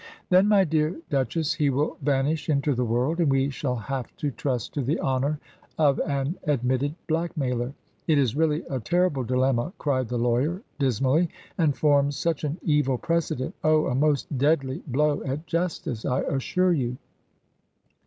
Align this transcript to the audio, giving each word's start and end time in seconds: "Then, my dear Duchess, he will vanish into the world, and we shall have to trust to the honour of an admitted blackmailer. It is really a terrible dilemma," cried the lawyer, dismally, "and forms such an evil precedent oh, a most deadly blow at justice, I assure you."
"Then, 0.31 0.47
my 0.47 0.63
dear 0.63 0.95
Duchess, 1.11 1.53
he 1.53 1.69
will 1.69 1.95
vanish 2.01 2.49
into 2.49 2.73
the 2.73 2.83
world, 2.83 3.19
and 3.19 3.29
we 3.29 3.51
shall 3.51 3.75
have 3.75 4.17
to 4.17 4.31
trust 4.31 4.73
to 4.73 4.81
the 4.81 4.99
honour 4.99 5.39
of 5.77 5.99
an 5.99 6.39
admitted 6.45 6.95
blackmailer. 7.05 7.75
It 8.07 8.17
is 8.17 8.35
really 8.35 8.63
a 8.67 8.79
terrible 8.79 9.23
dilemma," 9.23 9.73
cried 9.77 10.07
the 10.07 10.17
lawyer, 10.17 10.63
dismally, 10.79 11.29
"and 11.55 11.77
forms 11.77 12.17
such 12.17 12.43
an 12.43 12.57
evil 12.63 12.97
precedent 12.97 13.53
oh, 13.63 13.85
a 13.85 13.93
most 13.93 14.39
deadly 14.39 14.81
blow 14.87 15.21
at 15.23 15.45
justice, 15.45 16.03
I 16.03 16.21
assure 16.21 16.73
you." 16.73 16.97